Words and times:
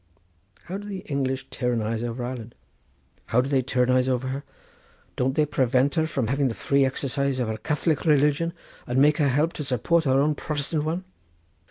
"How 0.63 0.79
do 0.79 0.87
the 0.87 1.01
English 1.01 1.45
tyrannise 1.51 2.01
over 2.03 2.25
Ireland?" 2.25 2.55
"How 3.27 3.39
do 3.39 3.47
they 3.49 3.61
tyrannise 3.61 4.09
over 4.09 4.29
her? 4.29 4.43
Don't 5.15 5.35
they 5.35 5.45
prevent 5.45 5.93
her 5.93 6.07
from 6.07 6.25
having 6.25 6.47
the 6.47 6.55
free 6.55 6.83
exercise 6.83 7.37
of 7.37 7.47
her 7.49 7.57
Catholic 7.57 8.03
religion, 8.03 8.53
and 8.87 8.97
make 8.97 9.17
her 9.19 9.29
help 9.29 9.53
to 9.53 9.63
support 9.63 10.05
their 10.05 10.19
own 10.19 10.33
Protestant 10.33 10.85
one?" 10.85 11.03